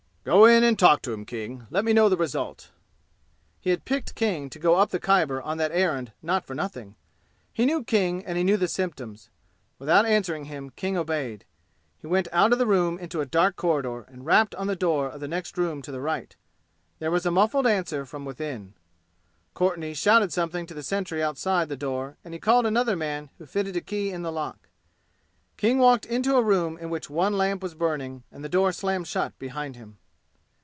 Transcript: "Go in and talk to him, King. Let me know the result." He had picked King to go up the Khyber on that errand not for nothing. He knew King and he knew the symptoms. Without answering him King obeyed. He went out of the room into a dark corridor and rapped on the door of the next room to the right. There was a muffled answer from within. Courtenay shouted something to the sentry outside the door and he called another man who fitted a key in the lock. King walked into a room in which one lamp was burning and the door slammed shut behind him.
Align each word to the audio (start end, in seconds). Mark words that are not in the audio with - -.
"Go 0.23 0.45
in 0.45 0.63
and 0.63 0.77
talk 0.77 1.01
to 1.01 1.11
him, 1.11 1.25
King. 1.25 1.65
Let 1.71 1.83
me 1.83 1.93
know 1.93 2.07
the 2.07 2.15
result." 2.15 2.69
He 3.59 3.71
had 3.71 3.85
picked 3.85 4.13
King 4.13 4.51
to 4.51 4.59
go 4.59 4.75
up 4.75 4.91
the 4.91 4.99
Khyber 4.99 5.41
on 5.41 5.57
that 5.57 5.71
errand 5.71 6.11
not 6.21 6.45
for 6.45 6.53
nothing. 6.53 6.93
He 7.51 7.65
knew 7.65 7.83
King 7.83 8.23
and 8.23 8.37
he 8.37 8.43
knew 8.43 8.55
the 8.55 8.67
symptoms. 8.67 9.31
Without 9.79 10.05
answering 10.05 10.45
him 10.45 10.69
King 10.75 10.95
obeyed. 10.95 11.43
He 11.99 12.05
went 12.05 12.27
out 12.31 12.53
of 12.53 12.59
the 12.59 12.67
room 12.67 12.99
into 12.99 13.19
a 13.19 13.25
dark 13.25 13.55
corridor 13.55 14.01
and 14.07 14.23
rapped 14.23 14.53
on 14.53 14.67
the 14.67 14.75
door 14.75 15.09
of 15.09 15.21
the 15.21 15.27
next 15.27 15.57
room 15.57 15.81
to 15.81 15.91
the 15.91 15.99
right. 15.99 16.35
There 16.99 17.09
was 17.09 17.25
a 17.25 17.31
muffled 17.31 17.65
answer 17.65 18.05
from 18.05 18.23
within. 18.23 18.75
Courtenay 19.55 19.95
shouted 19.95 20.31
something 20.31 20.67
to 20.67 20.75
the 20.75 20.83
sentry 20.83 21.23
outside 21.23 21.67
the 21.67 21.75
door 21.75 22.17
and 22.23 22.35
he 22.35 22.39
called 22.39 22.67
another 22.67 22.95
man 22.95 23.31
who 23.39 23.47
fitted 23.47 23.75
a 23.75 23.81
key 23.81 24.11
in 24.11 24.21
the 24.21 24.31
lock. 24.31 24.69
King 25.57 25.79
walked 25.79 26.05
into 26.05 26.35
a 26.35 26.43
room 26.43 26.77
in 26.77 26.91
which 26.91 27.09
one 27.09 27.35
lamp 27.39 27.63
was 27.63 27.73
burning 27.73 28.21
and 28.31 28.43
the 28.45 28.49
door 28.49 28.71
slammed 28.71 29.07
shut 29.07 29.37
behind 29.39 29.75
him. 29.75 29.97